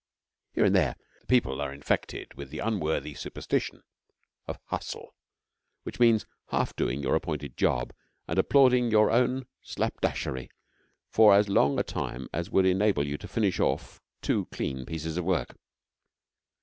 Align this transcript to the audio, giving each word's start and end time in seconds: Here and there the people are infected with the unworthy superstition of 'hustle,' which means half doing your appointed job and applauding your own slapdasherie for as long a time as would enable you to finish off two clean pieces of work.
Here 0.55 0.65
and 0.65 0.75
there 0.75 0.95
the 1.19 1.27
people 1.27 1.61
are 1.61 1.71
infected 1.71 2.33
with 2.33 2.49
the 2.49 2.57
unworthy 2.57 3.13
superstition 3.13 3.83
of 4.47 4.57
'hustle,' 4.69 5.13
which 5.83 5.99
means 5.99 6.25
half 6.49 6.75
doing 6.75 7.03
your 7.03 7.13
appointed 7.13 7.55
job 7.55 7.93
and 8.27 8.39
applauding 8.39 8.89
your 8.89 9.11
own 9.11 9.45
slapdasherie 9.61 10.49
for 11.11 11.35
as 11.35 11.49
long 11.49 11.77
a 11.77 11.83
time 11.83 12.27
as 12.33 12.49
would 12.49 12.65
enable 12.65 13.05
you 13.05 13.15
to 13.19 13.27
finish 13.27 13.59
off 13.59 14.01
two 14.23 14.47
clean 14.47 14.87
pieces 14.87 15.17
of 15.17 15.25
work. 15.25 15.55